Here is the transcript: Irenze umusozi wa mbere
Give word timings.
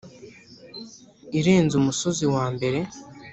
Irenze 1.39 1.73
umusozi 1.77 2.25
wa 2.35 2.45
mbere 2.55 2.79